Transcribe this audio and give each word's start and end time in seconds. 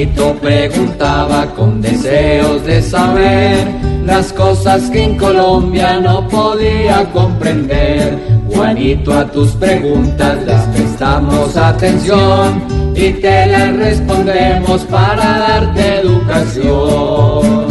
Juanito 0.00 0.34
preguntaba 0.40 1.44
con 1.54 1.82
deseos 1.82 2.64
de 2.64 2.80
saber 2.80 3.68
las 4.06 4.32
cosas 4.32 4.88
que 4.88 5.04
en 5.04 5.18
Colombia 5.18 6.00
no 6.00 6.26
podía 6.26 7.04
comprender. 7.12 8.18
Juanito, 8.48 9.12
a 9.12 9.30
tus 9.30 9.50
preguntas 9.50 10.38
les 10.46 10.62
prestamos 10.74 11.54
atención 11.54 12.62
y 12.96 13.12
te 13.12 13.46
las 13.48 13.76
respondemos 13.76 14.80
para 14.84 15.38
darte 15.38 16.00
educación. 16.00 17.66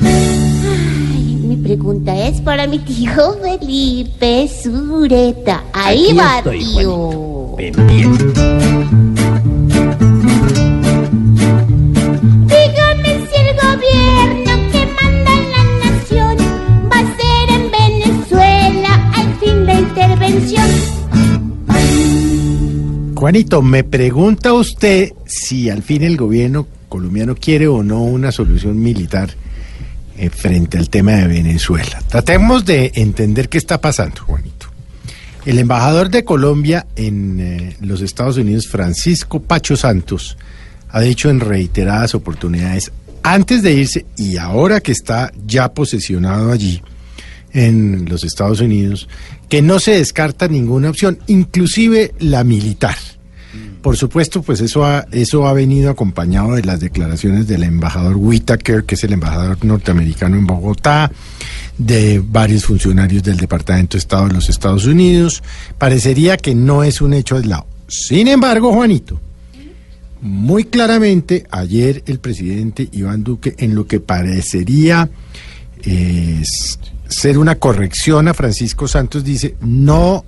Ay, 0.00 1.36
mi 1.42 1.56
pregunta 1.56 2.16
es 2.16 2.40
para 2.40 2.66
mi 2.66 2.78
tío 2.78 3.36
Felipe 3.42 4.48
Sureta. 4.48 5.64
Ahí 5.74 6.06
Aquí 6.06 6.16
va, 6.16 6.38
estoy, 6.38 6.58
tío. 6.60 7.54
Pendiente. 7.58 8.19
Juanito, 23.20 23.60
me 23.60 23.84
pregunta 23.84 24.54
usted 24.54 25.12
si 25.26 25.68
al 25.68 25.82
fin 25.82 26.04
el 26.04 26.16
gobierno 26.16 26.66
colombiano 26.88 27.34
quiere 27.34 27.68
o 27.68 27.82
no 27.82 28.02
una 28.02 28.32
solución 28.32 28.80
militar 28.80 29.28
eh, 30.16 30.30
frente 30.30 30.78
al 30.78 30.88
tema 30.88 31.12
de 31.12 31.26
Venezuela. 31.26 32.02
Tratemos 32.08 32.64
de 32.64 32.92
entender 32.94 33.50
qué 33.50 33.58
está 33.58 33.78
pasando, 33.78 34.22
Juanito. 34.22 34.68
El 35.44 35.58
embajador 35.58 36.08
de 36.08 36.24
Colombia 36.24 36.86
en 36.96 37.40
eh, 37.40 37.76
los 37.82 38.00
Estados 38.00 38.38
Unidos, 38.38 38.66
Francisco 38.68 39.42
Pacho 39.42 39.76
Santos, 39.76 40.38
ha 40.88 41.02
dicho 41.02 41.28
en 41.28 41.40
reiteradas 41.40 42.14
oportunidades, 42.14 42.90
antes 43.22 43.62
de 43.62 43.74
irse 43.74 44.06
y 44.16 44.38
ahora 44.38 44.80
que 44.80 44.92
está 44.92 45.30
ya 45.46 45.74
posesionado 45.74 46.50
allí, 46.52 46.80
en 47.52 48.06
los 48.08 48.24
Estados 48.24 48.60
Unidos, 48.60 49.08
que 49.48 49.62
no 49.62 49.80
se 49.80 49.92
descarta 49.92 50.48
ninguna 50.48 50.90
opción, 50.90 51.18
inclusive 51.26 52.12
la 52.18 52.44
militar. 52.44 52.96
Por 53.82 53.96
supuesto, 53.96 54.42
pues 54.42 54.60
eso 54.60 54.84
ha, 54.84 55.06
eso 55.10 55.46
ha 55.48 55.52
venido 55.54 55.90
acompañado 55.90 56.54
de 56.54 56.62
las 56.64 56.80
declaraciones 56.80 57.46
del 57.48 57.62
embajador 57.62 58.16
Whitaker, 58.16 58.84
que 58.84 58.94
es 58.94 59.04
el 59.04 59.14
embajador 59.14 59.64
norteamericano 59.64 60.36
en 60.36 60.46
Bogotá, 60.46 61.10
de 61.78 62.22
varios 62.22 62.66
funcionarios 62.66 63.22
del 63.22 63.38
Departamento 63.38 63.96
de 63.96 64.00
Estado 64.00 64.28
de 64.28 64.34
los 64.34 64.50
Estados 64.50 64.84
Unidos. 64.84 65.42
Parecería 65.78 66.36
que 66.36 66.54
no 66.54 66.84
es 66.84 67.00
un 67.00 67.14
hecho 67.14 67.36
aislado. 67.36 67.66
Sin 67.88 68.28
embargo, 68.28 68.72
Juanito, 68.74 69.18
muy 70.20 70.64
claramente 70.64 71.46
ayer 71.50 72.02
el 72.06 72.18
presidente 72.18 72.86
Iván 72.92 73.24
Duque, 73.24 73.54
en 73.58 73.74
lo 73.74 73.86
que 73.86 73.98
parecería 73.98 75.08
eh, 75.82 76.38
s- 76.42 76.76
ser 77.10 77.38
una 77.38 77.56
corrección 77.56 78.28
a 78.28 78.34
Francisco 78.34 78.88
Santos, 78.88 79.24
dice, 79.24 79.56
no 79.60 80.24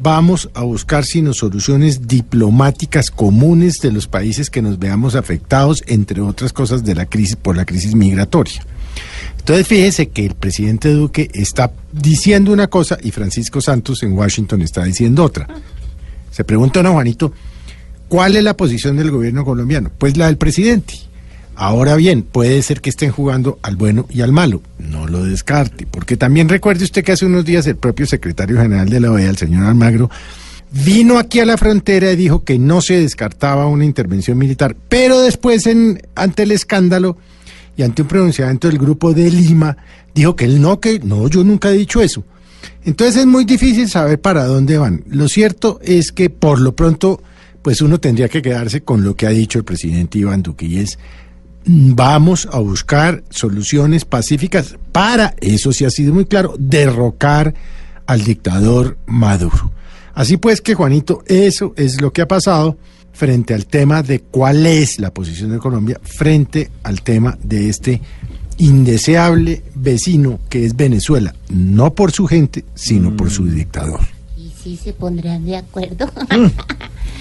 vamos 0.00 0.50
a 0.54 0.62
buscar 0.62 1.04
sino 1.04 1.32
soluciones 1.32 2.08
diplomáticas 2.08 3.10
comunes 3.10 3.78
de 3.80 3.92
los 3.92 4.08
países 4.08 4.50
que 4.50 4.60
nos 4.60 4.78
veamos 4.78 5.14
afectados, 5.14 5.84
entre 5.86 6.20
otras 6.20 6.52
cosas, 6.52 6.84
de 6.84 6.94
la 6.94 7.06
crisis 7.06 7.36
por 7.36 7.56
la 7.56 7.64
crisis 7.64 7.94
migratoria. 7.94 8.64
Entonces 9.38 9.66
fíjese 9.66 10.08
que 10.08 10.26
el 10.26 10.34
presidente 10.34 10.90
Duque 10.90 11.30
está 11.32 11.72
diciendo 11.92 12.52
una 12.52 12.66
cosa 12.66 12.98
y 13.00 13.10
Francisco 13.12 13.60
Santos 13.60 14.02
en 14.02 14.12
Washington 14.12 14.62
está 14.62 14.84
diciendo 14.84 15.24
otra. 15.24 15.46
Se 16.30 16.44
pregunta 16.44 16.80
a 16.80 16.90
Juanito, 16.90 17.32
¿cuál 18.08 18.36
es 18.36 18.42
la 18.42 18.56
posición 18.56 18.96
del 18.96 19.10
gobierno 19.10 19.44
colombiano? 19.44 19.90
Pues 19.96 20.16
la 20.16 20.26
del 20.26 20.38
presidente. 20.38 21.09
Ahora 21.56 21.96
bien, 21.96 22.22
puede 22.22 22.62
ser 22.62 22.80
que 22.80 22.90
estén 22.90 23.10
jugando 23.10 23.58
al 23.62 23.76
bueno 23.76 24.06
y 24.08 24.22
al 24.22 24.32
malo. 24.32 24.62
No 24.78 25.06
lo 25.06 25.24
descarte, 25.24 25.86
porque 25.90 26.16
también 26.16 26.48
recuerde 26.48 26.84
usted 26.84 27.04
que 27.04 27.12
hace 27.12 27.26
unos 27.26 27.44
días 27.44 27.66
el 27.66 27.76
propio 27.76 28.06
secretario 28.06 28.58
general 28.58 28.88
de 28.88 29.00
la 29.00 29.10
OEA, 29.10 29.30
el 29.30 29.36
señor 29.36 29.66
Almagro, 29.66 30.10
vino 30.72 31.18
aquí 31.18 31.40
a 31.40 31.44
la 31.44 31.56
frontera 31.56 32.12
y 32.12 32.16
dijo 32.16 32.44
que 32.44 32.58
no 32.58 32.80
se 32.80 33.00
descartaba 33.00 33.66
una 33.66 33.84
intervención 33.84 34.38
militar, 34.38 34.76
pero 34.88 35.20
después 35.20 35.66
en, 35.66 36.00
ante 36.14 36.44
el 36.44 36.52
escándalo 36.52 37.16
y 37.76 37.82
ante 37.82 38.02
un 38.02 38.08
pronunciamiento 38.08 38.68
del 38.68 38.78
grupo 38.78 39.12
de 39.12 39.30
Lima, 39.30 39.76
dijo 40.14 40.36
que 40.36 40.44
él 40.44 40.60
no, 40.60 40.80
que 40.80 41.00
no, 41.00 41.28
yo 41.28 41.44
nunca 41.44 41.70
he 41.70 41.74
dicho 41.74 42.00
eso. 42.00 42.24
Entonces 42.84 43.16
es 43.16 43.26
muy 43.26 43.44
difícil 43.44 43.88
saber 43.88 44.20
para 44.20 44.44
dónde 44.44 44.78
van. 44.78 45.04
Lo 45.08 45.28
cierto 45.28 45.80
es 45.82 46.12
que 46.12 46.30
por 46.30 46.60
lo 46.60 46.74
pronto, 46.74 47.22
pues 47.62 47.80
uno 47.82 47.98
tendría 48.00 48.28
que 48.28 48.42
quedarse 48.42 48.82
con 48.82 49.04
lo 49.04 49.14
que 49.14 49.26
ha 49.26 49.30
dicho 49.30 49.58
el 49.58 49.64
presidente 49.64 50.18
Iván 50.18 50.42
Duque 50.42 50.66
y 50.66 50.78
es 50.78 50.98
vamos 51.64 52.48
a 52.50 52.58
buscar 52.58 53.22
soluciones 53.30 54.04
pacíficas 54.04 54.76
para, 54.92 55.34
eso 55.40 55.72
sí 55.72 55.84
ha 55.84 55.90
sido 55.90 56.12
muy 56.12 56.24
claro, 56.24 56.54
derrocar 56.58 57.54
al 58.06 58.24
dictador 58.24 58.96
Maduro. 59.06 59.72
Así 60.14 60.36
pues 60.36 60.60
que, 60.60 60.74
Juanito, 60.74 61.22
eso 61.26 61.72
es 61.76 62.00
lo 62.00 62.12
que 62.12 62.22
ha 62.22 62.28
pasado 62.28 62.76
frente 63.12 63.54
al 63.54 63.66
tema 63.66 64.02
de 64.02 64.20
cuál 64.20 64.66
es 64.66 64.98
la 64.98 65.12
posición 65.12 65.50
de 65.50 65.58
Colombia 65.58 66.00
frente 66.02 66.70
al 66.82 67.02
tema 67.02 67.36
de 67.42 67.68
este 67.68 68.00
indeseable 68.58 69.62
vecino 69.74 70.40
que 70.48 70.64
es 70.64 70.76
Venezuela, 70.76 71.34
no 71.48 71.94
por 71.94 72.12
su 72.12 72.26
gente, 72.26 72.64
sino 72.74 73.16
por 73.16 73.30
su 73.30 73.46
dictador. 73.46 74.00
¿Y 74.36 74.50
si 74.62 74.76
se 74.76 74.92
pondrán 74.92 75.44
de 75.44 75.56
acuerdo? 75.56 76.10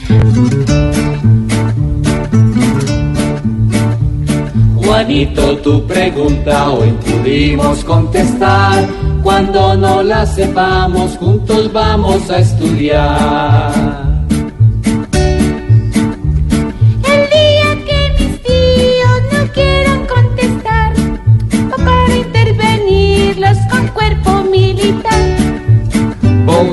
Juanito, 4.89 5.55
tu 5.59 5.85
pregunta 5.85 6.71
hoy 6.71 6.91
pudimos 7.05 7.83
contestar. 7.83 8.87
Cuando 9.21 9.77
no 9.77 10.01
la 10.01 10.25
sepamos, 10.25 11.15
juntos 11.15 11.71
vamos 11.71 12.27
a 12.31 12.39
estudiar. 12.39 13.71